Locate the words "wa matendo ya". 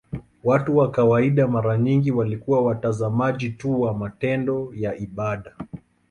3.81-4.97